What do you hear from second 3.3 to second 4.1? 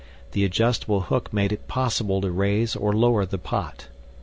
POT.